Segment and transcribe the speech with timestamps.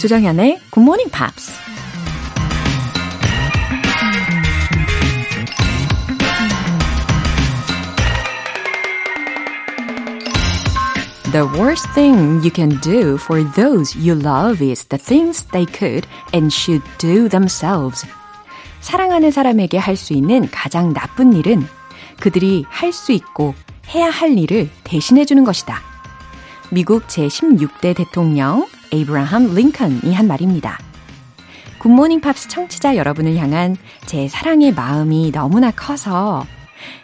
[0.00, 1.52] 조정현의 Good Morning Pops.
[11.32, 16.08] The worst thing you can do for those you love is the things they could
[16.32, 18.06] and should do themselves.
[18.80, 21.66] 사랑하는 사람에게 할 수 있는 가장 나쁜 일은
[22.20, 23.54] 그들이 할 수 있고
[23.94, 25.82] 해야 할 일을 대신해 주는 것이다.
[26.70, 30.78] 미국 제16대 대통령 에이브라함 링컨이 한 말입니다.
[31.78, 36.44] 굿모닝 팝스 청취자 여러분을 향한 제 사랑의 마음이 너무나 커서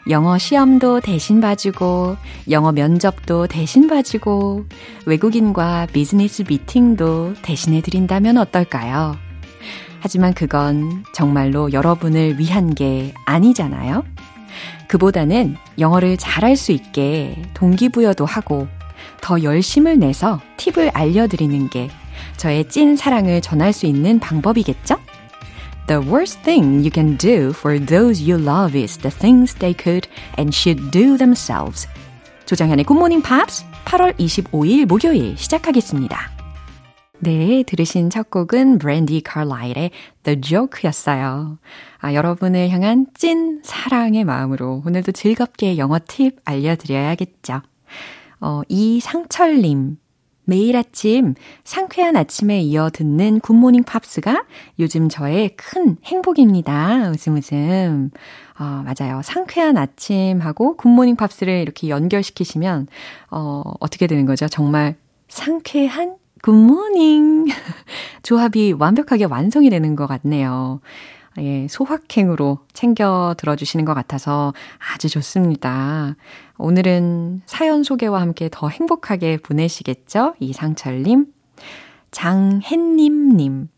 [0.08, 2.16] 영어 시험도 대신 봐주고,
[2.50, 4.66] 영어 면접도 대신 봐주고,
[5.06, 9.16] 외국인과 비즈니스 미팅도 대신해 드린다면 어떨까요?
[10.00, 14.04] 하지만 그건 정말로 여러분을 위한 게 아니잖아요?
[14.88, 18.68] 그보다는 영어를 잘할 수 있게 동기부여도 하고
[19.20, 21.88] 더 열심을 내서 팁을 알려드리는 게
[22.36, 24.96] 저의 찐 사랑을 전할 수 있는 방법이겠죠?
[25.86, 30.08] The worst thing you can do for those you love is the things they could
[30.38, 31.88] and should do themselves.
[32.46, 36.36] 조정현의 굿모닝 팝스 8월 25일 목요일 시작하겠습니다.
[37.18, 39.90] 네, 들으신 첫 곡은 브랜디 칼라일의
[40.22, 41.58] The Joke였어요.
[41.98, 47.62] 아, 여러분을 향한 찐 사랑의 마음으로 오늘도 즐겁게 영어 팁 알려드려야겠죠.
[48.46, 49.98] 어, 이상철님.
[50.44, 54.44] 매일 아침 상쾌한 아침에 이어 듣는 굿모닝 팝스가
[54.78, 57.10] 요즘 저의 큰 행복입니다.
[57.10, 58.12] 웃음 웃음.
[58.56, 59.20] 어, 맞아요.
[59.24, 62.86] 상쾌한 아침하고 굿모닝 팝스를 이렇게 연결시키시면
[63.32, 64.46] 어, 어떻게 되는 거죠?
[64.46, 64.94] 정말
[65.26, 67.46] 상쾌한 굿모닝.
[68.22, 70.80] 조합이 완벽하게 완성이 되는 것 같네요.
[71.38, 74.54] 예, 소확행으로 챙겨 들어주시는 것 같아서
[74.92, 76.16] 아주 좋습니다.
[76.58, 80.34] 오늘은 사연 소개와 함께 더 행복하게 보내시겠죠?
[80.40, 81.26] 이상철님.
[82.10, 83.68] 장햇님님.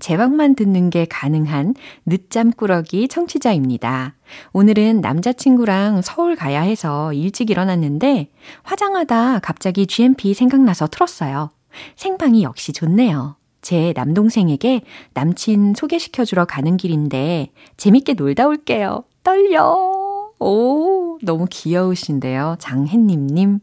[0.00, 1.74] 제방만 듣는 게 가능한
[2.06, 4.14] 늦잠 꾸러기 청취자입니다.
[4.52, 8.30] 오늘은 남자친구랑 서울 가야 해서 일찍 일어났는데
[8.62, 11.50] 화장하다 갑자기 GMP 생각나서 틀었어요.
[11.96, 13.37] 생방이 역시 좋네요.
[13.68, 14.80] 제 남동생에게
[15.12, 19.04] 남친 소개시켜주러 가는 길인데 재밌게 놀다 올게요.
[19.22, 20.32] 떨려.
[20.38, 22.56] 오, 너무 귀여우신데요.
[22.60, 23.60] 장혜님님.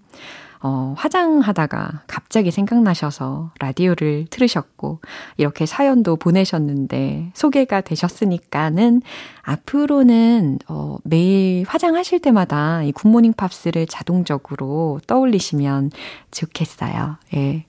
[0.62, 5.00] 어, 화장하다가 갑자기 생각나셔서 라디오를 틀으셨고,
[5.38, 9.02] 이렇게 사연도 보내셨는데, 소개가 되셨으니까는,
[9.42, 15.90] 앞으로는, 어, 매일 화장하실 때마다 이 굿모닝 팝스를 자동적으로 떠올리시면
[16.30, 17.18] 좋겠어요.
[17.36, 17.66] 예.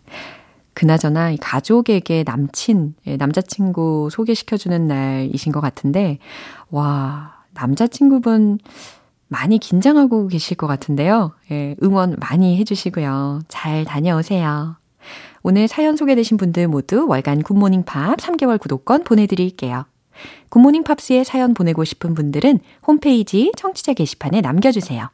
[0.76, 6.18] 그나저나 이 가족에게 남친, 예, 남자친구 소개시켜주는 날이신 것 같은데,
[6.70, 8.58] 와, 남자친구분
[9.26, 11.32] 많이 긴장하고 계실 것 같은데요.
[11.50, 13.40] 예, 응원 많이 해주시고요.
[13.48, 14.76] 잘 다녀오세요.
[15.42, 19.86] 오늘 사연 소개되신 분들 모두 월간 굿모닝 팝 3개월 구독권 보내드릴게요.
[20.50, 25.08] 굿모닝 팝스에 사연 보내고 싶은 분들은 홈페이지 청취자 게시판에 남겨주세요.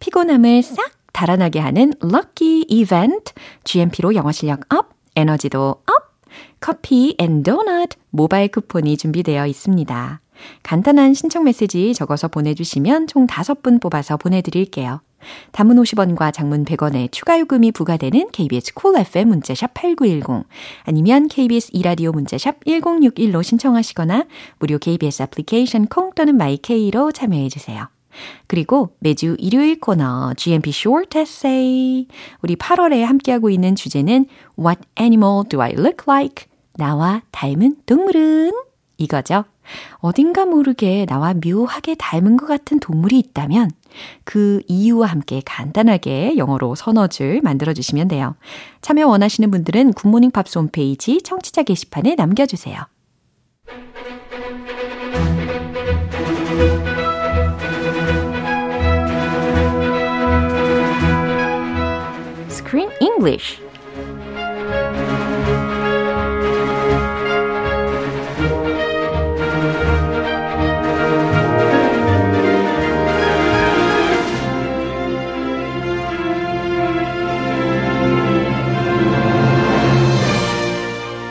[0.00, 3.32] 피곤함을 싹 달아나게 하는 lucky 이벤트,
[3.64, 6.08] GMP로 영어 실력 up, 에너지도 up,
[6.60, 10.20] 커피 and 도넛 모바일 쿠폰이 준비되어 있습니다.
[10.62, 15.00] 간단한 신청 메시지 적어서 보내주시면 총 5분 뽑아서 보내드릴게요.
[15.50, 20.46] 단문 50원과 장문 100원의 추가 요금이 부과되는 KBS Cool FM 문자샵 8910
[20.84, 24.26] 아니면 KBS 이라디오 문자샵 1061로 신청하시거나
[24.60, 27.88] 무료 KBS 애플리케이션 콩 또는 마이케이로 참여해 주세요.
[28.46, 32.06] 그리고 매주 일요일 코너 GMP Short Essay
[32.42, 34.26] 우리 8월에 함께하고 있는 주제는
[34.58, 36.46] What animal do I look like?
[36.74, 38.52] 나와 닮은 동물은?
[38.98, 39.44] 이거죠.
[39.96, 43.70] 어딘가 모르게 나와 묘하게 닮은 것 같은 동물이 있다면
[44.24, 48.34] 그 이유와 함께 간단하게 영어로 선어줄 만들어주시면 돼요.
[48.80, 52.86] 참여 원하시는 분들은 굿모닝 팝스 홈페이지 청취자 게시판에 남겨주세요.
[63.18, 63.58] English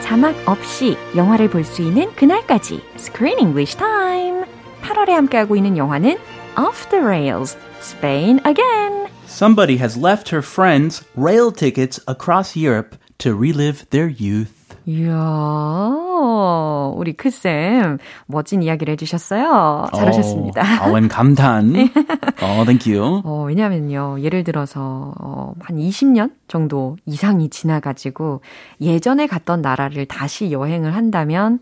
[0.01, 4.43] 자막 없이 영화를 볼 수 있는 그날까지 Screen English Time.
[4.81, 6.17] 8월에 함께하고 있는 영화는
[6.57, 8.96] Off the Rails, Spain Again.
[9.36, 14.62] Somebody has left her friends rail tickets across Europe to relive their youth.
[14.86, 15.12] 이야,
[16.96, 19.86] 우리 크쌤, 멋진 이야기를 해주셨어요.
[19.94, 20.60] 잘하셨습니다.
[20.60, 21.72] 어, 아웬 감탄.
[22.42, 23.22] 어, thank you.
[23.24, 28.40] 어, 왜냐면요, 예를 들어서, 어, 한 20년 정도 이상이 지나가지고,
[28.80, 31.60] 예전에 갔던 나라를 다시 여행을 한다면,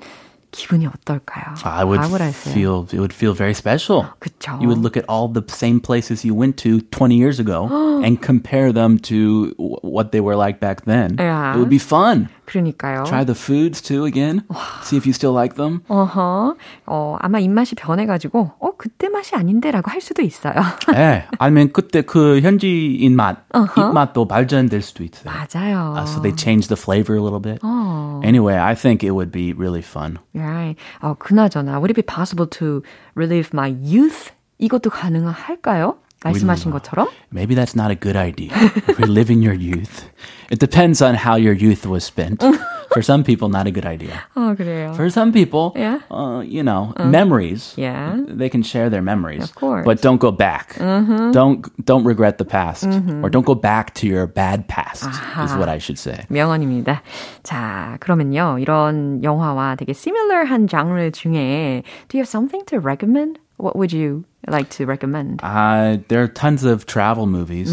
[0.55, 1.55] 기분이 어떨까요?
[1.64, 2.02] I would
[2.35, 4.06] feel it would feel very special.
[4.19, 4.58] 그쵸.
[4.61, 7.69] You would look at all the same places you went to 20 years ago
[8.02, 11.17] and compare them to what they were like back then.
[11.19, 11.55] Yeah.
[11.55, 12.29] It would be fun.
[12.45, 13.03] 그러니까요.
[13.06, 14.44] Try the foods too again.
[14.83, 15.81] See if you still like them.
[15.88, 16.56] 어허.
[16.86, 20.53] 어, 아마 입맛이 변해가지고, 어, 그때 맛이 아닌데라고 할 수도 있어요.
[20.94, 21.25] 네.
[21.39, 23.89] 아니면 그때 그 현지인 맛, uh-huh.
[23.89, 25.25] 입맛도 발전될 수도 있어요.
[25.25, 25.94] 맞아요.
[25.97, 27.59] Uh, so they change the flavor a little bit.
[27.63, 28.21] 어.
[28.24, 30.19] Anyway, I think it would be really fun.
[30.33, 30.75] Right.
[31.01, 32.83] 어, 그나저나, would it be possible to
[33.15, 34.31] relive my youth?
[34.57, 35.98] 이것도 가능할까요?
[36.23, 37.08] 말씀하신 것처럼?
[37.32, 38.52] Maybe that's not a good idea.
[38.99, 40.05] Reliving your youth.
[40.50, 42.43] It depends on how your youth was spent.
[42.93, 44.20] For some people, not a good idea.
[44.35, 44.93] 어, 그래요.
[44.97, 46.00] For some people, Yeah.
[46.11, 47.73] uh, you know, memories.
[47.79, 48.19] Yeah.
[48.26, 49.44] They can share their memories.
[49.44, 49.87] Of course.
[49.87, 50.75] But don't go back.
[50.76, 52.85] Don't don't regret the past,
[53.23, 55.06] or don't go back to your bad past.
[55.41, 56.26] Is what I should say.
[56.29, 57.00] 명언입니다.
[57.44, 58.58] 자, 그러면요.
[58.58, 63.38] 이런 영화와 되게 similar한 장르 중에 do you have something to recommend?
[63.56, 65.41] What would you like to recommend?
[65.43, 67.70] Uh, there are tons of travel movies.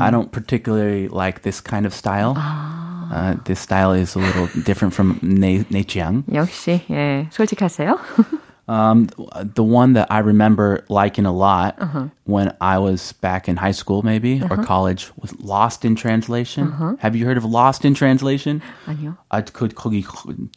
[0.00, 2.34] I don't particularly like this kind of style.
[2.36, 6.24] Uh, this style is a little different from Ne Nechiang.
[6.32, 7.98] 역시 예, 솔직하세요.
[8.70, 9.08] Um,
[9.54, 11.78] the one that I remember liking a lot
[12.24, 16.68] when I was back in high school, maybe or college, was Lost in Translation.
[17.00, 18.60] Have you heard of Lost in Translation?
[18.86, 19.16] 아니요.
[19.32, 20.04] 아, 그 거기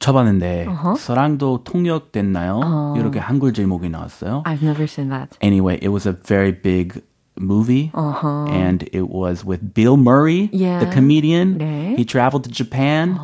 [0.02, 0.68] 쳐봤는데
[0.98, 2.96] 사랑도 통역됐나요?
[2.98, 4.44] 이렇게 한글 제목이 나왔어요.
[4.46, 5.38] I've never seen that.
[5.42, 7.02] Anyway, it was a very big
[7.40, 8.46] movie, Uh-huh.
[8.52, 10.80] and it was with Bill Murray, Yeah.
[10.84, 11.58] the comedian.
[11.60, 11.96] 네.
[11.98, 13.18] He traveled to Japan,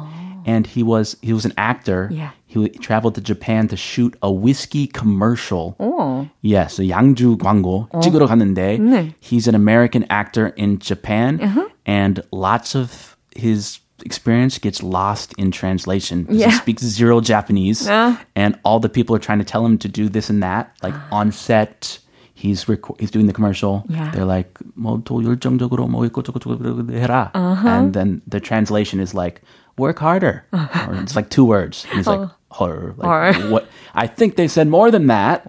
[0.46, 2.10] and he was he was an actor.
[2.12, 2.32] Yeah.
[2.46, 5.76] He traveled to Japan to shoot a whiskey commercial.
[5.80, 6.28] 오.
[6.42, 9.14] Yes, a 양주 광고 찍으러 갔는데 네.
[9.20, 11.40] he's an American actor in Japan,
[11.86, 16.26] and lots of his experience gets lost in translation.
[16.26, 16.50] 'cause Yeah.
[16.50, 18.16] He speaks zero Japanese, Uh.
[18.36, 20.96] and all the people are trying to tell him to do this and that, like
[21.12, 22.00] on set.
[22.38, 23.84] He's reco- he's doing the commercial.
[23.90, 24.12] Yeah.
[24.14, 26.46] They're like, 뭐더 열정적으로 뭐 이것저것
[26.94, 27.32] 해라,
[27.66, 29.42] and then the translation is like,
[29.78, 31.86] work harder, or it's like two words.
[31.90, 32.94] And he's like, horror.
[32.98, 33.34] Like, Horror.
[33.52, 33.68] what?
[33.94, 35.46] I think they said more than that.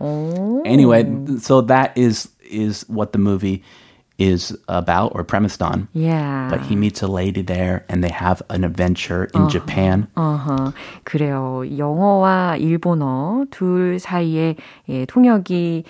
[0.64, 1.04] Anyway,
[1.40, 3.62] so that is is what the movie
[4.18, 5.86] is about or premised on.
[5.92, 6.48] Yeah.
[6.50, 10.08] But he meets a lady there, and they have an adventure in Japan.
[10.16, 10.72] 어허,
[11.04, 11.62] 그래요.
[11.78, 14.56] 영어와 일본어 둘 사이에
[14.88, 15.84] 예, 통역이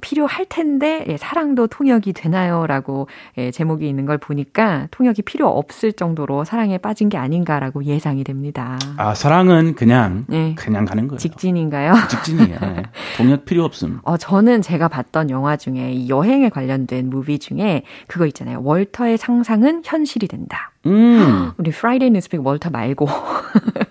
[0.00, 6.44] 필요할 텐데 예, 사랑도 통역이 되나요?라고 예, 제목이 있는 걸 보니까 통역이 필요 없을 정도로
[6.44, 8.78] 사랑에 빠진 게 아닌가라고 예상이 됩니다.
[8.96, 10.54] 아 사랑은 그냥 네.
[10.56, 11.18] 그냥 가는 거예요.
[11.18, 11.94] 직진인가요?
[12.08, 12.58] 직진이에요.
[12.60, 12.82] 네.
[13.16, 14.00] 통역 필요 없음.
[14.02, 18.60] 어, 저는 제가 봤던 영화 중에 이 여행에 관련된 movie 중에 그거 있잖아요.
[18.62, 20.72] 월터의 상상은 현실이 된다.
[20.86, 21.52] 음.
[21.58, 23.08] 우리 Friday News Pick 월터 말고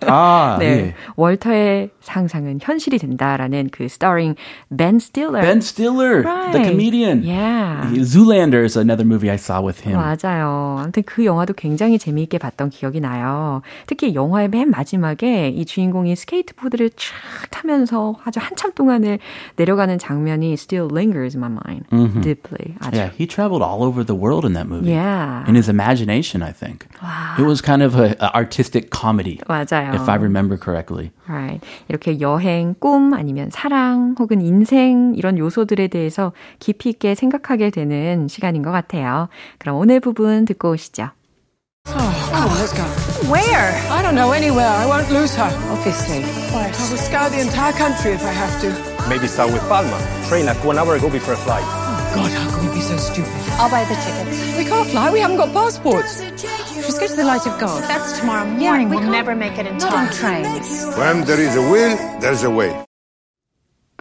[0.06, 0.66] 아 네.
[0.66, 0.94] 예.
[1.16, 4.36] 월터의 상상은 현실이 된다라는 그 starring
[4.74, 5.42] Ben Stiller.
[5.44, 6.64] Ben Stiller, the Right.
[6.64, 7.22] comedian.
[7.22, 7.92] Yeah.
[8.04, 9.98] Zoolander is another movie I saw with him.
[10.00, 10.78] 맞아요.
[10.80, 13.60] 아무튼 그 영화도 굉장히 재미있게 봤던 기억이 나요.
[13.86, 19.18] 특히 영화의 맨 마지막에 이 주인공이 스케이트보드를 쫙 타면서 아주 한참 동안을
[19.56, 21.84] 내려가는 장면이 still lingers in my mind
[22.22, 22.76] deeply.
[22.80, 22.96] 아주.
[22.96, 24.90] Yeah, he traveled all over the world in that movie.
[24.92, 25.44] Yeah.
[25.46, 26.77] In his imagination, I think.
[27.38, 29.94] It was kind of a, a artistic comedy, 맞아요.
[29.94, 31.10] if I remember correctly.
[31.28, 31.60] Right.
[31.88, 38.62] 이렇게 여행, 꿈, 아니면 사랑, 혹은 인생, 이런 요소들에 대해서 깊이 있게 생각하게 되는 시간인
[38.62, 39.28] 것 같아요.
[39.58, 41.10] 그럼 오늘 부분 듣고 오시죠.
[41.90, 42.84] Oh, let's go.
[43.32, 43.72] Where?
[43.90, 44.68] I don't know anywhere.
[44.68, 45.50] I won't lose her.
[45.72, 46.22] Obviously.
[46.52, 49.08] I will scour the entire country if I have to.
[49.08, 49.98] Maybe start with Palma.
[50.28, 51.64] Train like one hour ago before flight.
[52.15, 53.31] God, how can we be so stupid?
[53.59, 54.57] I'll buy the tickets.
[54.57, 55.11] We can't fly.
[55.11, 56.21] We haven't got passports.
[56.21, 57.81] Let's go to the Light of God.
[57.89, 58.89] That's tomorrow morning.
[58.89, 60.09] we'll never make it in time.
[60.13, 60.85] trains.
[60.97, 62.71] When there is a will, there's a way.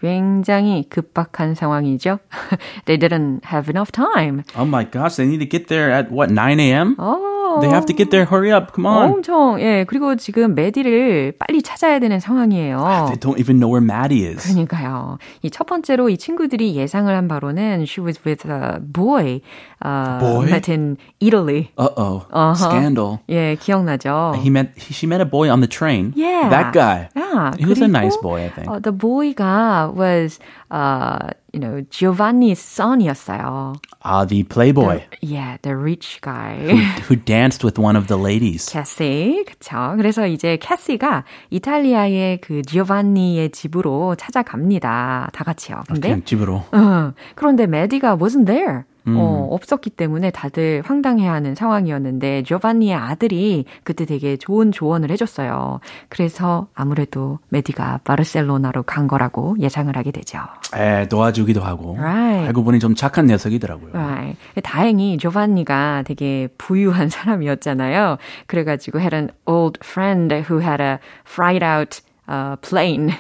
[0.03, 2.19] 굉장히 급박한 상황이죠.
[2.87, 4.43] They didn't have enough time.
[4.59, 6.97] Oh my gosh, they need to get there at what, 9 a.m.?
[6.99, 7.33] 어.
[7.62, 8.26] They have to get there.
[8.26, 8.74] Hurry up.
[8.76, 9.12] Come on.
[9.14, 9.86] 엄청, 예.
[9.88, 12.78] 그리고 지금 메디를 빨리 찾아야 되는 상황이에요.
[13.08, 14.44] They don't even know where Maddie is.
[14.48, 15.18] 그러니까요.
[15.44, 19.42] 이 첫 번째로 이 친구들이 예상을 한 바로는 she was with a boy,
[19.84, 20.46] uh, Boy?
[20.50, 21.72] met in Italy.
[21.78, 22.26] Uh-oh.
[22.32, 22.54] Uh-huh.
[22.56, 23.20] Scandal.
[23.30, 24.36] 예, 기억나죠?
[24.42, 26.14] He met he, she met a boy on the train.
[26.16, 26.50] Yeah.
[26.50, 27.10] That guy.
[27.16, 28.68] Yeah, He was a nice boy, I think.
[28.70, 30.40] 어, the boy가 was
[30.72, 33.76] uh, you know, Giovanni's son이었어요.
[34.04, 36.56] Ah, the playboy Yeah, the rich guy.
[37.10, 38.70] who danced with one of the ladies.
[38.72, 39.96] 캐시, 그쵸.
[39.98, 45.30] 그래서 이제 캐시가 이탈리아의 그 지오반니의 집으로 찾아갑니다.
[45.34, 45.84] 다 같이요.
[45.88, 46.64] 근데, 그냥 집으로.
[46.72, 48.84] 어, 그런데 메디가 wasn't there.
[49.16, 55.80] 어, 없었기 때문에 다들 황당해하는 상황이었는데 조반니의 아들이 그때 되게 좋은 조언을 해줬어요.
[56.10, 60.40] 그래서 아무래도 메디가 바르셀로나로 간 거라고 예상을 하게 되죠.
[60.76, 61.96] 에, 도와주기도 하고.
[61.98, 62.48] Right.
[62.48, 63.92] 알고 보니 좀 착한 녀석이더라고요.
[63.94, 64.38] Right.
[64.64, 68.18] 다행히 조반니가 되게 부유한 사람이었잖아요.
[68.48, 73.14] 그래가지고 had an old friend who had a fried out uh, plane.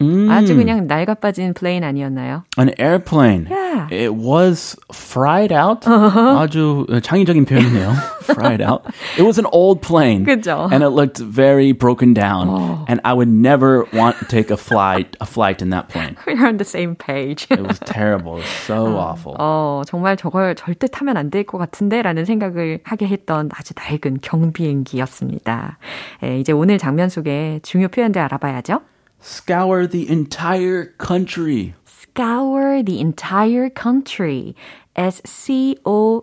[0.00, 0.28] 음.
[0.30, 2.42] 아주 그냥 낡아 빠진 플레인 아니었나요?
[2.58, 3.46] An airplane.
[3.48, 3.86] Yeah.
[3.92, 5.86] It was fried out.
[5.86, 7.92] 아주 창의적인 표현이네요.
[8.24, 8.82] fried out.
[9.16, 10.24] It was an old plane.
[10.24, 10.68] 그죠.
[10.72, 12.84] And it looked very broken down.
[12.88, 16.16] And I would never want to take a flight, a flight in that plane.
[16.26, 17.46] We're on the same page.
[17.50, 18.38] It was terrible.
[18.38, 19.36] It was so awful.
[19.38, 24.18] 어, 정말 저걸 절대 타면 안 될 것 같은데 라는 생각을 하게 했던 아주 낡은
[24.22, 25.78] 경비행기였습니다.
[26.24, 28.80] 예, 이제 오늘 장면 속에 중요 표현들 알아봐야죠.
[29.24, 31.72] Scour the entire country.
[32.14, 34.54] scour the entire country.
[34.96, 36.22] S-C-O-U-R,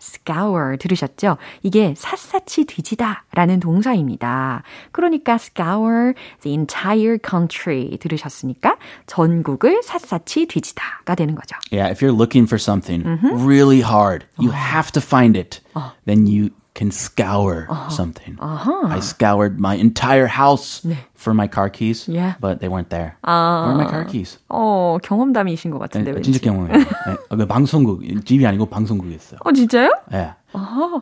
[0.00, 1.36] scour 들으셨죠?
[1.64, 4.62] 이게 샅샅이 뒤지다 라는 동사입니다.
[4.92, 11.56] 그러니까 scour the entire country 들으셨으니까 전국을 샅샅이 뒤지다가 되는 거죠.
[11.72, 15.60] Yeah, if you're looking for something really hard, you have to find it.
[16.06, 18.37] Then you can scour something.
[18.41, 22.35] I scoured my entire house for my car keys, Yeah.
[22.41, 23.15] but they weren't there.
[23.23, 24.37] Where are my car keys?
[24.49, 26.31] 어, 경험담이신 것 같은데 왠지.
[26.33, 26.75] 진짜 경험이에요.
[26.75, 29.39] 네, 그 방송국 집이 아니고 방송국이었어요.
[29.45, 29.89] 어, 진짜요?
[30.11, 30.33] Yeah.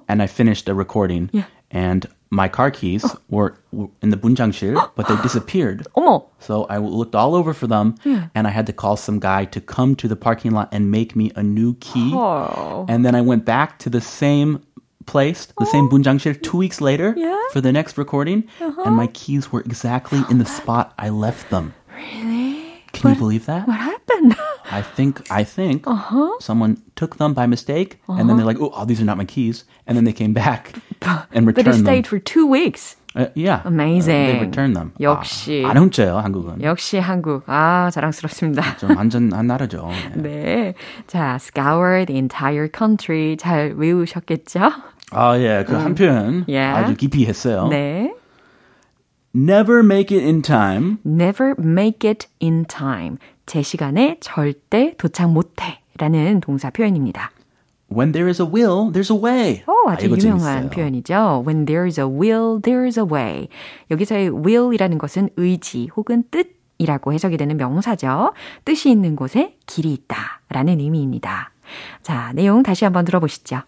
[0.07, 1.45] And I finished a recording, Yeah.
[1.71, 5.85] and my car keys were, were in the bunjangshil, but they disappeared.
[5.97, 7.95] 어머, So I looked all over for them,
[8.35, 11.15] and I had to call some guy to come to the parking lot and make
[11.15, 12.11] me a new key.
[12.13, 12.85] Oh.
[12.87, 14.61] And then I went back to the same
[15.07, 17.35] place, the same bunjangshil, two weeks later Yeah?
[17.51, 21.73] for the next recording, and my keys were exactly in the spot I left them.
[21.91, 22.61] really?
[22.93, 23.67] Can you believe that?
[23.67, 24.35] What happened?
[24.71, 25.83] I think I think
[26.39, 29.25] someone took them by mistake, and then they're like, "Oh, oh, these are not my
[29.25, 30.77] keys," and then they came back
[31.33, 32.09] and But it returned stayed them.
[32.09, 32.95] for two weeks.
[33.15, 34.13] Uh, yeah, Amazing.
[34.25, 34.93] Uh, they returned them.
[34.99, 35.61] 역시.
[35.65, 36.61] 아, 안 훔쳐요 한국은.
[36.63, 37.43] 역시 한국.
[37.45, 38.77] 아, 자랑스럽습니다.
[38.77, 39.89] 좀 안전한 나라죠.
[40.15, 40.21] 네.
[40.21, 40.73] 네.
[41.07, 44.71] 자, scour the entire country 잘 외우셨겠죠?
[45.10, 46.58] 아, 예, 그 한 표현 예.
[46.60, 47.68] 아주 깊이 했어요.
[47.68, 48.14] 네.
[49.34, 50.96] Never make it in time.
[51.06, 53.16] never make it in time.
[53.46, 55.80] 제 시간에 절대 도착 못해.
[55.98, 57.30] 라는 동사 표현입니다.
[57.90, 59.62] When there is a will, there's a way.
[59.66, 60.70] 오, 아, 아주 이거 유명한 재밌어요.
[60.70, 61.44] 표현이죠.
[61.46, 63.48] When there is a will, there is a way.
[63.90, 68.32] 여기서의 will이라는 것은 의지 혹은 뜻이라고 해석이 되는 명사죠.
[68.64, 70.42] 뜻이 있는 곳에 길이 있다.
[70.50, 71.50] 라는 의미입니다.
[72.02, 73.62] 자, 내용 다시 한번 들어보시죠.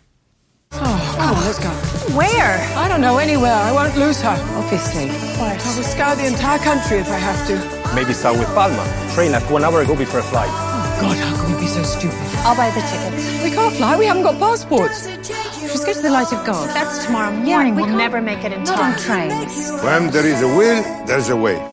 [0.73, 1.69] Oh, come on, let's go.
[2.17, 2.59] Where?
[2.77, 3.53] I don't know anywhere.
[3.53, 4.37] I won't lose her.
[4.57, 5.11] Obviously.
[5.11, 7.95] I will scour the entire country if I have to.
[7.95, 8.85] Maybe start with Palma.
[9.15, 10.49] Train at one hour ago before a flight.
[10.49, 12.17] Oh, God, how can we be so stupid?
[12.47, 13.43] I'll buy the tickets.
[13.43, 13.97] We can't fly.
[13.97, 15.07] We haven't got passports.
[15.07, 16.69] Just go to the Light of God.
[16.71, 17.75] That's tomorrow morning.
[17.75, 18.93] we'll never make it in time.
[18.93, 19.71] Not on trains.
[19.83, 21.71] When there is a will, there's a way.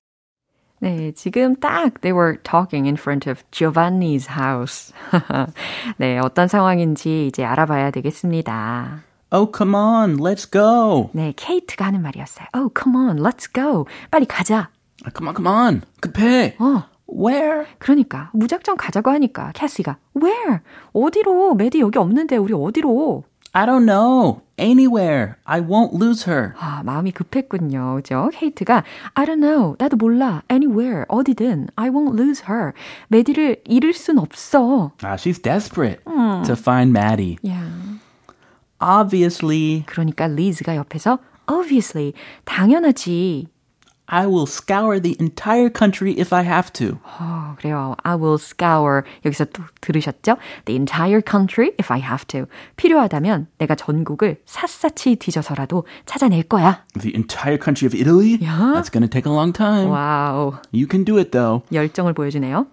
[0.79, 4.93] 네, 지금 딱 they were talking in front of Giovanni's house.
[5.97, 9.01] 네, 어떤 상황인지 이제 알아봐야 되겠습니다.
[9.31, 11.09] Oh, come on, let's go.
[11.13, 12.47] 네, 케이트가 하는 말이었어요.
[12.55, 13.85] Oh, come on, let's go.
[14.11, 14.69] 빨리 가자.
[15.05, 15.81] Ah, Come on, come on.
[15.99, 16.55] 급해.
[16.59, 17.65] 어, Where?
[17.79, 20.59] 그러니까 무작정 가자고 하니까 캐시가 Where?
[20.93, 21.55] 어디로?
[21.55, 23.23] 메디 여기 없는데 우리 어디로?
[23.56, 24.40] I don't know.
[24.58, 25.36] Anywhere.
[25.44, 26.54] I won't lose her.
[26.58, 27.96] 아, 마음이 급했군요.
[27.96, 28.30] 그죠?
[28.32, 28.82] 케이트가
[29.14, 29.76] I don't know.
[29.78, 30.42] 나도 몰라.
[30.50, 31.04] Anywhere.
[31.08, 31.68] 어디든.
[31.76, 32.72] I won't lose her.
[33.08, 34.92] 메디를 잃을 순 없어.
[35.02, 37.36] Ah, she's desperate to find Maddie.
[37.46, 37.60] 야.
[38.80, 43.48] Obviously, 그러니까 리즈가 옆에서 obviously 당연하지.
[44.06, 46.98] I will scour the entire country if I have to.
[47.02, 47.96] 어, 그래요.
[48.02, 49.04] I will scour.
[49.24, 50.36] 여기서 또 들으셨죠?
[50.66, 52.44] The entire country if I have to.
[52.76, 56.84] 필요하다면 내가 전국을 샅샅이 뒤져서라도 찾아낼 거야.
[57.00, 58.36] The entire country of Italy?
[58.38, 58.74] Yeah.
[58.74, 59.88] That's going to take a long time.
[59.88, 60.58] 와우.
[60.72, 61.62] You can do it though.
[61.72, 62.66] 열정을 보여주네요.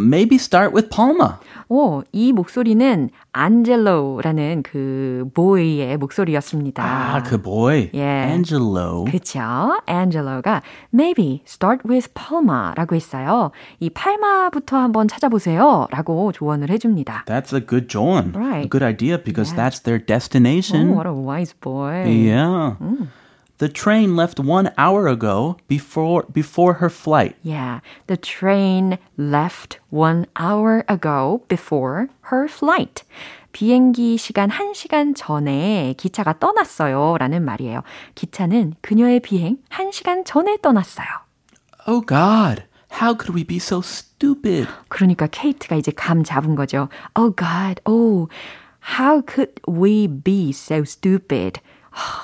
[0.00, 1.38] Maybe start with Palma.
[1.68, 6.84] 오, 이 목소리는 안젤로라는 그 보이의 목소리였습니다.
[6.84, 7.90] Ah, good boy.
[7.92, 8.30] Yeah.
[8.32, 9.04] Angelo.
[9.10, 9.40] 그쵸.
[9.86, 10.62] 안젤로가
[10.94, 13.50] maybe start with Palma라고 했어요.
[13.80, 15.88] 이 팔마부터 한번 찾아보세요.
[15.90, 17.24] 라고 조언을 해 줍니다.
[17.26, 17.88] That's a good.
[17.88, 18.70] A Right.
[18.70, 19.56] good idea because Yeah.
[19.68, 20.94] that's their Oh, destination.
[20.94, 22.06] what a wise boy.
[22.06, 22.76] Yeah.
[23.59, 27.35] The train left one hour ago before before her flight.
[27.43, 33.03] Yeah, the train left one hour ago before her flight.
[33.53, 37.17] 비행기 시간 1시간 전에 기차가 떠났어요.
[37.19, 37.83] 라는 말이에요.
[38.15, 41.07] 기차는 그녀의 비행 1시간 전에 떠났어요.
[41.87, 42.63] Oh God,
[42.99, 44.67] how could we be so stupid?
[44.89, 46.89] 그러니까 케이트가 이제 감 잡은 거죠.
[47.15, 48.27] Oh God, oh,
[48.97, 51.61] how could we be so stupid?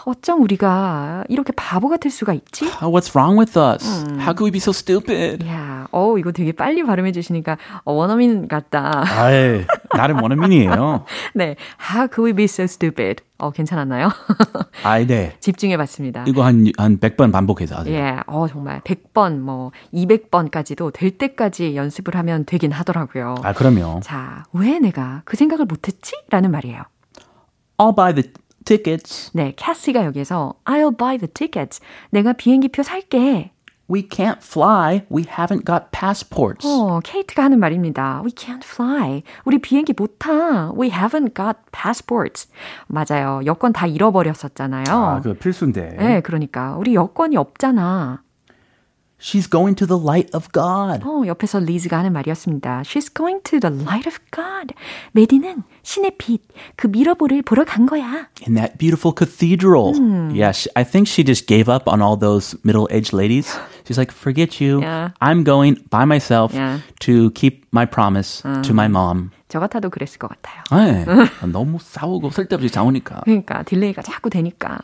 [0.04, 2.66] 어쩜 우리가 이렇게 바보 같을 수가 있지?
[2.80, 3.84] What's wrong with us?
[4.20, 5.46] How could we be so stupid?
[5.46, 9.04] 야, 어, 이거 되게 빨리 발음해 주시니까 어, 원어민 같다.
[9.06, 9.64] 아이,
[9.96, 11.04] 나름 원어민이에요.
[11.34, 11.56] 네,
[11.90, 13.22] how could we be so stupid?
[13.38, 14.10] 어, 괜찮았나요?
[14.84, 15.36] 아이, 네.
[15.40, 16.24] 집중해 봤습니다.
[16.26, 17.94] 이거 한, 한 100번 반복해서 하세요.
[17.94, 23.34] 예, 어, 정말 100번, 뭐, 200번까지도 될 때까지 연습을 하면 되긴 하더라고요.
[23.42, 24.00] 아, 그럼요.
[24.02, 26.14] 자, 왜 내가 그 생각을 못했지?
[26.30, 26.82] 라는 말이에요.
[27.78, 28.30] I'll buy the
[28.64, 29.30] tickets.
[29.34, 31.80] 네, 캐시가 여기서 I'll buy the tickets.
[32.10, 33.50] 내가 비행기표 살게.
[33.90, 35.04] We can't fly.
[35.10, 36.66] We haven't got passports.
[36.66, 38.22] 어, 케이트가 하는 말입니다.
[38.24, 39.22] We can't fly.
[39.44, 40.72] 우리 비행기 못 타.
[40.72, 42.48] We haven't got passports.
[42.86, 43.42] 맞아요.
[43.44, 44.84] 여권 다 잃어버렸었잖아요.
[44.88, 45.96] 아, 그 필수인데.
[45.98, 48.22] 네, 그러니까 우리 여권이 없잖아.
[49.23, 51.03] She's going to the light of God.
[51.03, 52.83] 어, 옆에서 리즈가 하는 말이었습니다.
[52.85, 54.73] She's going to the light of God.
[55.11, 56.41] 메디는 신의 빛,
[56.77, 58.29] 그 미러볼을 보러 간 거야.
[58.47, 59.91] In that beautiful cathedral.
[60.31, 63.51] Yeah, she, I think she just gave up on all those middle-aged ladies.
[63.85, 64.79] She's like, forget you.
[64.79, 65.09] Yeah.
[65.19, 66.79] I'm going by myself Yeah.
[67.01, 69.31] to keep my promise to my mom.
[69.49, 70.63] 저 같아도 그랬을 것 같아요.
[70.71, 71.03] 네.
[71.51, 73.21] 너무 싸우고 쓸데없이 싸우니까.
[73.25, 74.77] 그러니까 딜레이가 자꾸 되니까.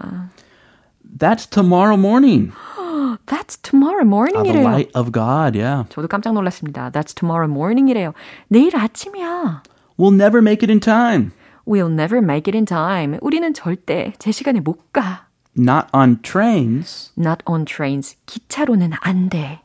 [1.17, 2.51] That's tomorrow morning.
[3.27, 4.63] That's tomorrow Uh, the morning이래요.
[4.63, 5.85] light of God, yeah.
[5.89, 6.91] 저도 깜짝 놀랐습니다.
[6.91, 8.13] That's tomorrow morning이래요.
[8.49, 9.63] 내일 아침이야.
[9.97, 11.31] We'll never make it in time.
[11.65, 13.17] We'll never make it in time.
[13.21, 15.25] 우리는 절대 제 시간에 못 가.
[15.57, 17.11] Not on trains.
[17.17, 18.17] Not on trains.
[18.25, 19.61] 기차로는 안 돼.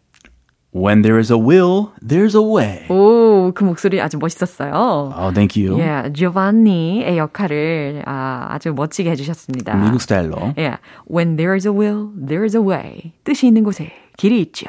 [0.75, 2.86] When there is a will, there's a way.
[2.89, 4.74] 오, 그 목소리 아주 멋있었어요.
[5.15, 5.79] Oh, thank you.
[5.79, 9.74] 예, 조반니의 역할을 아, 아주 멋지게 해주셨습니다.
[9.75, 10.53] 미국 스타일로.
[10.58, 10.75] 예,
[11.10, 13.13] when there is a will, there is a way.
[13.24, 14.65] 뜻이 있는 곳에 길이 있죠.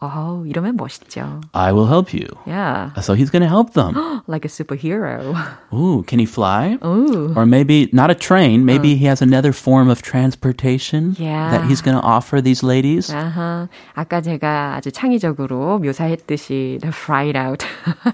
[0.00, 1.40] 어우, 이러면 멋있죠.
[1.52, 2.28] I will help you.
[2.46, 3.96] Yeah, So he's going to help them.
[4.28, 5.34] like a superhero.
[5.74, 6.78] Ooh, can he fly?
[6.84, 7.32] Ooh.
[7.34, 8.64] Or maybe not a train.
[8.64, 11.50] Maybe he has another form of transportation Yeah.
[11.50, 13.10] that he's going to offer these ladies.
[13.12, 17.66] 아하, 아까 제가 아주 창의적으로 묘사했듯이 the fried out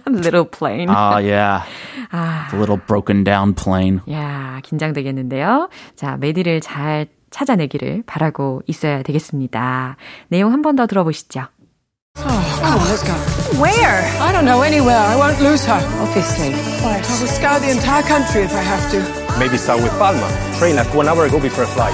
[0.09, 0.89] little plane.
[0.89, 1.65] Oh, yeah.
[2.13, 4.01] 아, The little broken down plane.
[4.11, 5.69] 야, 긴장되겠는데요.
[5.97, 9.97] 자, 메디를 잘 찾아내기를 바라고 있어야 되겠습니다.
[10.29, 11.47] 내용 한 번 더 들어보시죠.
[12.16, 13.14] Come on, let's go.
[13.62, 14.04] Where?
[14.22, 14.98] I don't know anywhere.
[14.98, 15.80] I won't lose her.
[16.04, 16.54] Obviously.
[16.54, 19.00] I will scour the entire country if I have to.
[19.40, 20.28] Maybe start with Palma.
[20.60, 21.94] Train left one hour ago before a flight.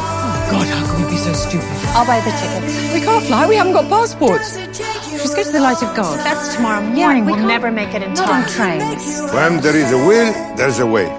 [0.51, 1.67] God, how can we be so stupid?
[1.95, 2.93] I'll buy the tickets.
[2.93, 3.47] We can't fly.
[3.47, 4.57] We haven't got passports.
[4.57, 6.19] Just go to the light of God.
[6.19, 7.25] That's tomorrow morning.
[7.25, 8.25] we'll never make it in time.
[8.25, 9.21] Not on trains.
[9.33, 11.09] When there is a will, there's a way.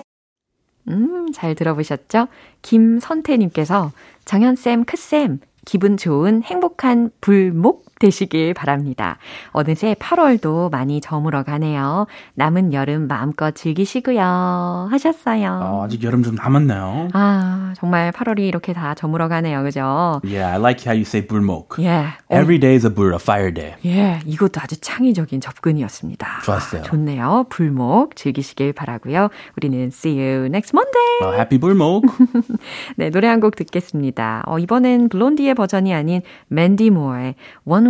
[0.88, 2.28] 음, 잘 들어보셨죠?
[2.62, 3.90] 김선태님께서
[4.24, 9.17] 정현쌤, 크쌤, 기분 좋은 행복한 불목 되시길 바랍니다.
[9.51, 12.07] 어느새 8월도 많이 저물어 가네요.
[12.33, 14.89] 남은 여름 마음껏 즐기시고요.
[14.91, 15.59] 하셨어요.
[15.63, 17.09] 어, 아직 여름 좀 남았나요?
[17.13, 19.61] 아, 정말 8월이 이렇게 다 저물어 가네요.
[19.63, 20.19] 그죠?
[20.23, 21.75] Yeah, I like how you say 불목.
[21.79, 22.07] 예.
[22.31, 23.75] Every day is a bur, a fire day.
[23.85, 26.41] 예, 이것도 아주 창의적인 접근이었습니다.
[26.43, 26.81] 좋았어요.
[26.81, 27.45] 아, 좋네요.
[27.49, 29.29] 불목 즐기시길 바라고요.
[29.57, 31.19] 우리는 see you next Monday.
[31.21, 32.05] Well, happy 불목.
[32.97, 34.43] 네, 노래 한 곡 듣겠습니다.
[34.45, 37.33] 어, 이번엔 블론디의 버전이 아닌 맨디 모어의
[37.65, 37.89] One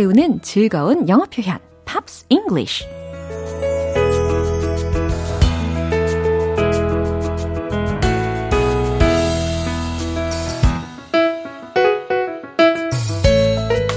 [0.00, 2.86] 배우는 즐거운 영어 표현, Pops English.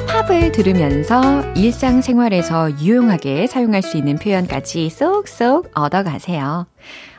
[0.09, 6.67] 팝을 들으면서 일상생활에서 유용하게 사용할 수 있는 표현까지 쏙쏙 얻어가세요.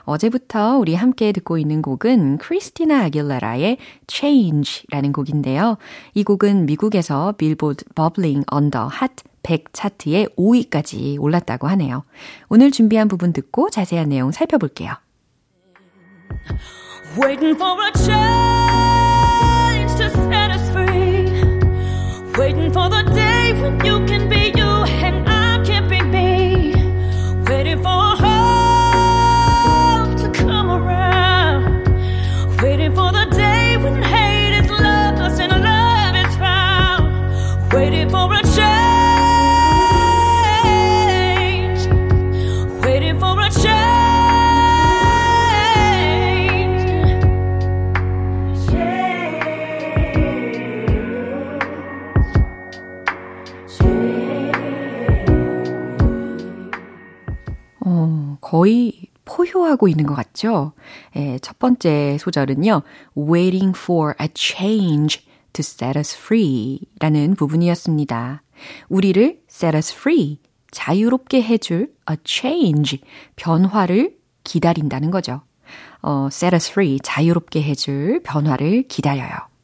[0.04, 5.78] 어제부터 우리 함께 듣고 있는 곡은 크리스티나 아길레라의 Change라는 곡인데요.
[6.14, 9.10] 이 곡은 미국에서 빌보드 버블링 언더 핫
[9.44, 12.02] 100 차트에 5위까지 올랐다고 하네요.
[12.48, 14.94] 오늘 준비한 부분 듣고 자세한 내용 살펴볼게요.
[17.20, 18.16] Waiting for a change
[19.98, 21.28] to set us free.
[22.38, 24.23] Waiting for the day when you can
[59.74, 60.72] 포효하고 있는 것 같죠?
[61.16, 62.82] 예, 첫 번째 소절은요.
[63.16, 68.42] Waiting for a change to set us free 라는 부분이었습니다.
[68.88, 70.38] 우리를 set us free,
[70.70, 73.00] 자유롭게 해줄 a change,
[73.36, 75.42] 변화를 기다린다는 거죠.
[76.02, 79.54] 어, set us free, 자유롭게 해줄 변화를 기다려요.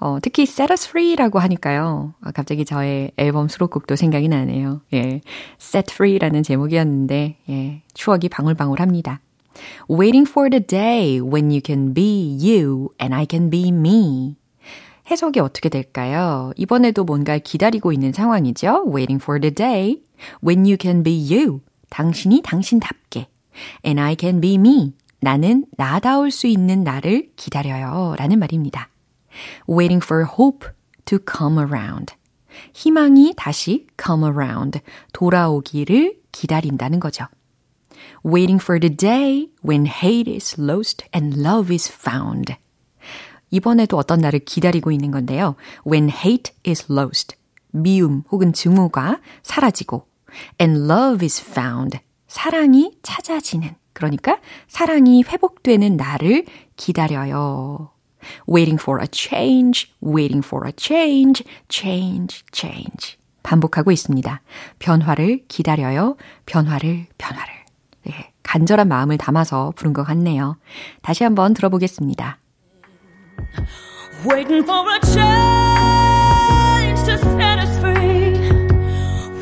[0.00, 2.14] 어, 특히 Set Us Free라고 하니까요.
[2.22, 4.80] 아, 갑자기 저의 앨범 수록곡도 생각이 나네요.
[4.94, 5.20] 예.
[5.60, 7.82] Set Free라는 제목이었는데, 예.
[7.94, 9.20] 추억이 방울방울합니다.
[9.88, 14.36] Waiting for the day when you can be you and I can be me.
[15.10, 16.52] 해석이 어떻게 될까요?
[16.56, 18.84] 이번에도 뭔가 기다리고 있는 상황이죠.
[18.86, 20.02] Waiting for the day
[20.44, 21.60] when you can be you.
[21.90, 23.28] 당신이 당신답게.
[23.84, 24.94] And I can be me.
[25.20, 28.14] 나는 나다울 수 있는 나를 기다려요.
[28.18, 28.88] 라는 말입니다.
[29.68, 30.68] waiting for hope
[31.04, 32.14] to come around.
[32.72, 34.80] 희망이 다시 come around,
[35.12, 37.26] 돌아오기를 기다린다는 거죠.
[38.24, 42.54] Waiting for the day when hate is lost and love is found.
[43.50, 45.56] 이번에도 어떤 날을 기다리고 있는 건데요.
[45.86, 47.36] when hate is lost,
[47.70, 50.06] 미움 혹은 증오가 사라지고
[50.60, 56.44] and love is found, 사랑이 찾아지는, 그러니까 사랑이 회복되는 날을
[56.76, 57.90] 기다려요.
[58.48, 63.16] waiting for a change, waiting for a change, change, change.
[63.42, 64.42] 반복하고 있습니다.
[64.78, 66.16] 변화를 기다려요.
[66.44, 67.57] 변화를, 변화를.
[68.04, 70.56] 네, 간절한 마음을 담아서 부른 것 같네요.
[71.02, 72.38] 다시 한번 들어보겠습니다.
[74.26, 78.34] Waiting for a change to set us free.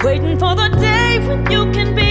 [0.04, 2.05] Waiting for the day when you can be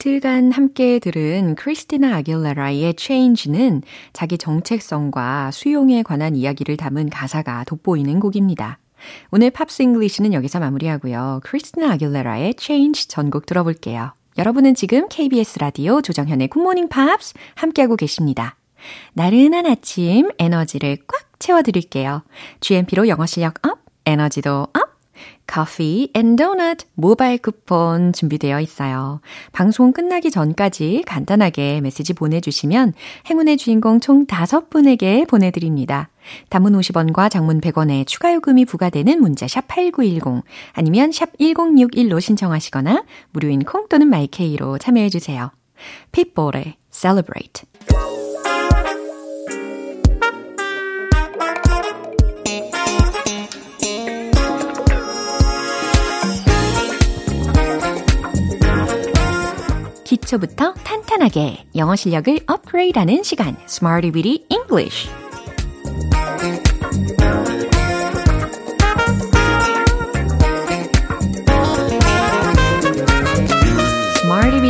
[0.00, 3.82] 이틀간 함께 들은 크리스티나 아길레라의 Change는
[4.14, 8.78] 자기 정체성과 수용에 관한 이야기를 담은 가사가 돋보이는 곡입니다.
[9.30, 11.40] 오늘 Pops English는 여기서 마무리하고요.
[11.44, 14.14] 크리스티나 아길레라의 Change 전곡 들어볼게요.
[14.38, 18.56] 여러분은 지금 KBS 라디오 조정현의 굿모닝 팝스 함께하고 계십니다.
[19.12, 22.22] 나른한 아침 에너지를 꽉 채워드릴게요.
[22.60, 24.89] GMP로 영어 실력 up, 에너지도 up!
[25.46, 29.20] 커피 and 도넛 모바일 쿠폰 준비되어 있어요.
[29.52, 32.94] 방송 끝나기 전까지 간단하게 메시지 보내주시면
[33.28, 36.08] 행운의 주인공 총 5분에게 보내드립니다.
[36.50, 43.64] 단문 50원과 장문 100원의 추가 요금이 부과되는 문자 샵 8910 아니면 샵 1061로 신청하시거나 무료인
[43.64, 45.50] 콩 또는 마이케이로 참여해 주세요.
[46.12, 47.64] 핏불의 Celebrate
[60.30, 65.10] 기초부터 탄탄하게 영어 실력을 업그레이드하는 시간 Smarty Weedy English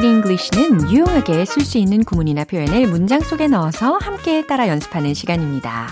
[0.02, 5.88] English는 유용하게 쓸 수 있는 구문이나 표현을 문장 속에 넣어서 함께 따라 연습하는 시간입니다.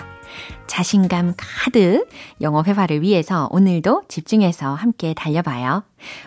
[0.66, 2.08] 자신감 가득
[2.40, 5.82] 영어 회화를 위해서 오늘도 집중해서 함께 달려봐요.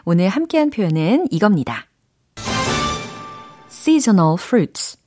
[0.06, 1.91] 오늘 함께한 표현은 이겁니다.
[3.82, 5.00] Seasonal fruits,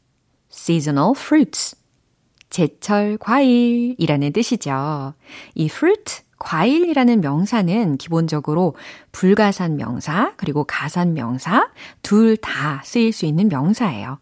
[0.50, 1.76] seasonal fruits.
[2.50, 5.14] 제철 과일이라는 뜻이죠.
[5.54, 8.74] 이 fruit, 과일이라는 명사는 기본적으로
[9.12, 11.70] 불가산 명사, 그리고 가산 명사,
[12.02, 14.18] 둘 다 쓰일 수 있는 명사예요.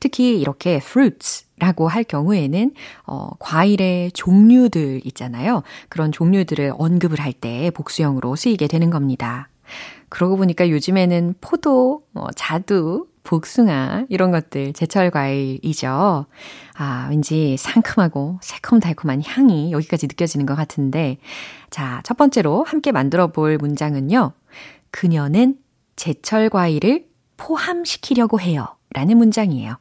[0.00, 2.72] 특히 이렇게 fruits라고 할 경우에는
[3.06, 5.62] 어, 과일의 종류들 있잖아요.
[5.88, 9.48] 그런 종류들을 언급을 할 때 복수형으로 쓰이게 되는 겁니다.
[10.10, 16.26] 그러고 보니까 요즘에는 포도, 뭐 자두, 복숭아 이런 것들 제철 과일이죠.
[16.76, 21.18] 아, 왠지 상큼하고 새콤달콤한 향이 여기까지 느껴지는 것 같은데
[21.70, 24.32] 자, 첫 번째로 함께 만들어 볼 문장은요.
[24.90, 25.56] 그녀는
[25.96, 27.06] 제철 과일을
[27.36, 28.76] 포함시키려고 해요.
[28.90, 29.76] 라는 문장이에요.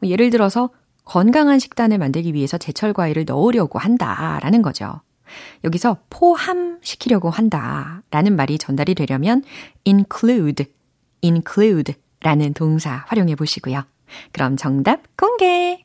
[0.00, 0.70] 뭐 예를 들어서
[1.04, 4.38] 건강한 식단을 만들기 위해서 제철 과일을 넣으려고 한다.
[4.42, 5.00] 라는 거죠.
[5.64, 8.02] 여기서 포함시키려고 한다.
[8.10, 9.42] 라는 말이 전달이 되려면
[9.86, 10.66] include,
[11.22, 11.94] include
[12.24, 13.84] 라는 동사 활용해 보시고요.
[14.32, 15.84] 그럼 정답 공개!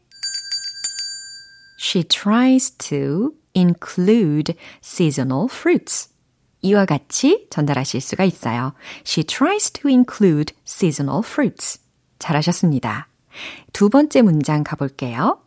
[1.78, 6.10] She tries to include seasonal fruits.
[6.62, 8.74] 이와 같이 전달하실 수가 있어요.
[9.06, 11.82] She tries to include seasonal fruits.
[12.20, 13.10] 잘하셨습니다.
[13.74, 15.42] 두 번째 문장 가볼게요.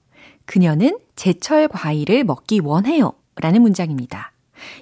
[0.44, 3.14] 그녀는 제철 과일을 먹기 원해요.
[3.36, 4.31] 라는 문장입니다.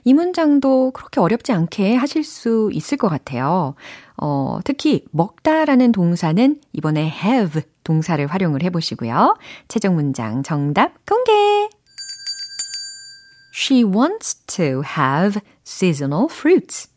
[0.05, 3.75] 이 문장도 그렇게 어렵지 않게 하실 수 있을 것 같아요.
[4.16, 9.37] 어, 특히 먹다라는 동사는 이번에 have 동사를 활용을 해보시고요.
[9.69, 11.33] 최종 문장 정답 공개!
[13.55, 16.88] She wants to have seasonal fruits.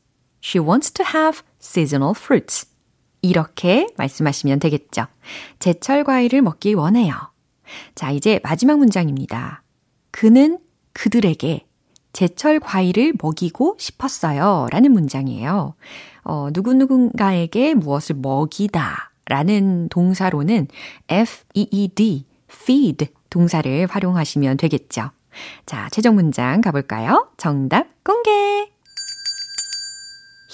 [0.43, 2.67] She wants to have seasonal fruits.
[3.21, 5.07] 이렇게 말씀하시면 되겠죠.
[5.59, 7.13] 제철 과일을 먹기 원해요.
[7.95, 9.63] 자, 이제 마지막 문장입니다.
[10.11, 10.59] 그는
[10.93, 11.65] 그들에게
[12.13, 14.67] 제철 과일을 먹이고 싶었어요.
[14.71, 15.73] 라는 문장이에요.
[16.23, 20.67] 어, 누구누군가에게 무엇을 먹이다 라는 동사로는
[21.09, 25.09] f-e-e-d, feed 동사를 활용하시면 되겠죠.
[25.65, 27.29] 자, 최종 문장 가볼까요?
[27.37, 28.69] 정답 공개!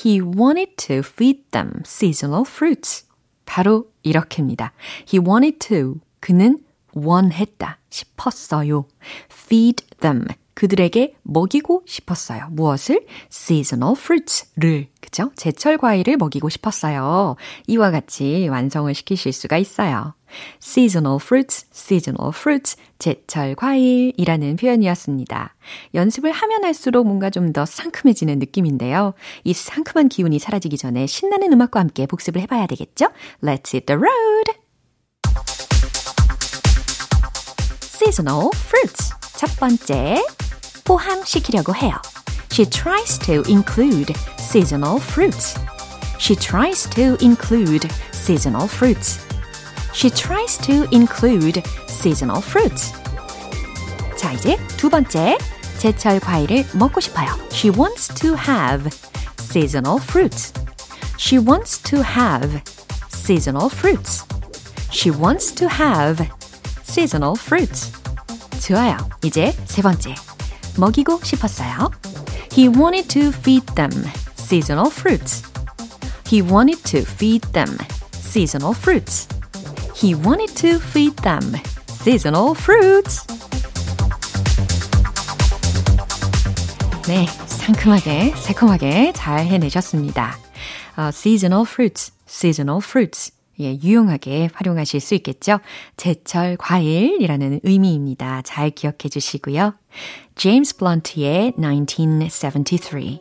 [0.03, 3.05] He wanted to feed them seasonal fruits.
[3.45, 4.71] 바로 이렇게입니다.
[5.11, 5.95] He wanted to.
[6.21, 6.59] 그는
[6.93, 8.85] 원했다, 싶었어요.
[9.29, 10.25] feed them.
[10.59, 12.49] 그들에게 먹이고 싶었어요.
[12.51, 13.05] 무엇을?
[13.31, 15.31] seasonal fruits를, 그죠?
[15.37, 17.37] 제철 과일을 먹이고 싶었어요.
[17.67, 20.15] 이와 같이 완성을 시키실 수가 있어요.
[20.61, 25.55] seasonal fruits, seasonal fruits, 제철 과일이라는 표현이었습니다.
[25.93, 29.13] 연습을 하면 할수록 뭔가 좀 더 상큼해지는 느낌인데요.
[29.45, 33.05] 이 상큼한 기운이 사라지기 전에 신나는 음악과 함께 복습을 해봐야 되겠죠?
[33.41, 34.58] Let's hit the road!
[38.08, 39.12] seasonal fruits.
[39.36, 40.24] 첫 번째,
[40.84, 41.92] 포함시키려고 해요.
[42.50, 45.54] She tries to include seasonal fruits.
[46.18, 49.18] She tries to include seasonal fruits.
[49.92, 52.92] She tries to include seasonal fruits.
[54.16, 55.36] 자, 이제 두 번째.
[55.78, 57.28] 제철 과일을 먹고 싶어요.
[57.52, 58.88] She wants to have
[59.38, 60.52] seasonal fruits.
[61.18, 62.62] She wants to have
[63.08, 64.24] seasonal fruits.
[64.90, 66.28] She wants to have
[66.84, 67.92] seasonal fruits.
[68.60, 68.96] 좋아요.
[69.22, 70.14] 이제 세 번째.
[70.76, 71.90] 먹이고 싶었어요.
[72.52, 73.92] He wanted to feed them
[74.36, 75.42] seasonal fruits.
[76.26, 77.76] He wanted to feed them
[78.12, 79.28] seasonal fruits.
[79.94, 81.54] He wanted to feed them
[81.88, 83.26] seasonal fruits.
[87.06, 90.38] 네, 상큼하게, 새콤하게 잘 해내셨습니다.
[90.96, 93.30] Uh, seasonal fruits, seasonal fruits.
[93.59, 95.59] 예, 유용하게 활용하실 수 있겠죠?
[95.97, 98.41] 제철 과일이라는 의미입니다.
[98.43, 99.73] 잘 기억해 주시고요.
[100.35, 103.19] 제임스 블런트의 1973.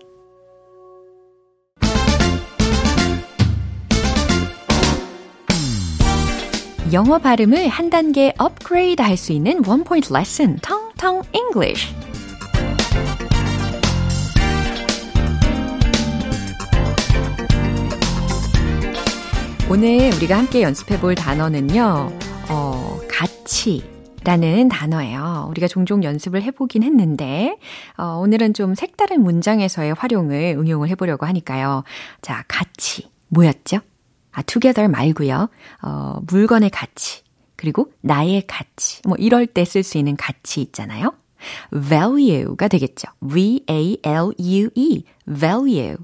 [6.93, 11.95] 영어 발음을 한 단계 업그레이드 할 수 있는 원 포인트 레슨, 텅텅 English.
[19.71, 22.11] 오늘 우리가 함께 연습해 볼 단어는요,
[22.49, 23.85] 어, 가치.
[24.25, 25.47] 라는 단어예요.
[25.51, 27.59] 우리가 종종 연습을 해보긴 했는데,
[27.97, 31.85] 어, 오늘은 좀 색다른 문장에서의 활용을 응용을 해보려고 하니까요.
[32.23, 33.11] 자, 가치.
[33.29, 33.79] 뭐였죠?
[34.33, 35.49] 아, together 말고요.
[35.83, 37.23] 어, 물건의 가치.
[37.57, 39.03] 그리고 나의 가치.
[39.07, 41.13] 뭐, 이럴 때 쓸 수 있는 가치 있잖아요.
[41.73, 43.09] value가 되겠죠.
[43.21, 45.05] V-A-L-U-E.
[45.27, 45.97] value.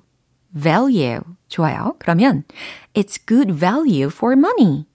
[0.55, 1.20] value.
[1.48, 1.94] 좋아요.
[1.98, 2.44] 그러면
[2.94, 4.87] it's good value for money.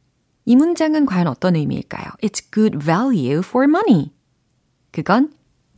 [0.46, 2.06] 이 문장은 과연 어떤 의미일까요?
[2.24, 4.12] It's good value for money.
[4.92, 5.32] 그건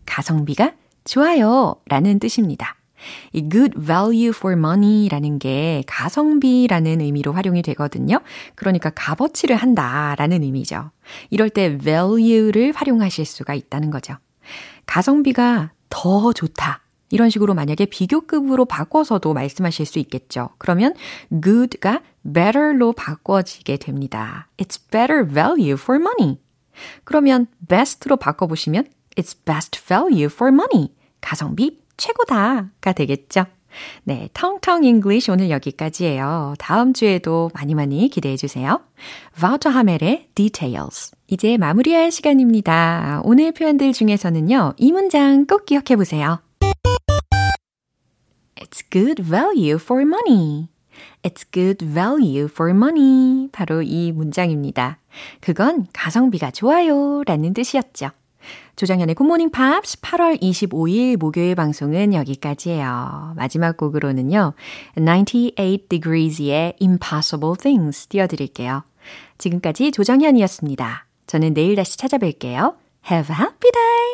[0.06, 2.76] 가성비가 좋아요 라는 뜻입니다.
[3.34, 8.20] 이 good value for money 라는 게 가성비라는 의미로 활용이 되거든요.
[8.56, 10.92] 그러니까 값어치를 한다 라는 의미죠.
[11.32, 14.16] 이럴 때 value를 활용하실 수가 있다는 거죠.
[14.86, 16.81] 가성비가 더 좋다.
[17.12, 20.50] 이런 식으로 만약에 비교급으로 바꿔서도 말씀하실 수 있겠죠.
[20.58, 20.94] 그러면
[21.44, 22.02] good가
[22.34, 24.48] better로 바꿔지게 됩니다.
[24.58, 26.38] It's better value for money.
[27.04, 28.86] 그러면 best로 바꿔보시면
[29.18, 30.94] It's best value for money.
[31.20, 33.46] 가성비 최고다가 되겠죠.
[34.04, 36.56] 네, 텅텅 English 오늘 여기까지예요.
[36.60, 38.82] 다음 주에도 많이 많이 기대해 주세요.
[39.40, 41.12] 바우처 하멜의 Details.
[41.28, 43.22] 이제 마무리할 시간입니다.
[43.24, 46.42] 오늘 표현들 중에서는요, 이 문장 꼭 기억해 보세요.
[48.62, 50.70] It's good value for money.
[51.24, 53.50] It's good value for money.
[53.52, 55.00] 바로 이 문장입니다.
[55.40, 57.24] 그건 가성비가 좋아요.
[57.26, 58.12] 라는 뜻이었죠.
[58.76, 63.34] 조정현의 굿모닝 팝스 8월 25일 목요일 방송은 여기까지예요.
[63.36, 64.54] 마지막 곡으로는요.
[64.96, 68.84] 98 Degrees의 Impossible Things 띄워드릴게요.
[69.38, 71.06] 지금까지 조정현이었습니다.
[71.28, 72.76] 저는 내일 다시 찾아뵐게요.
[73.10, 74.12] Have a happy day!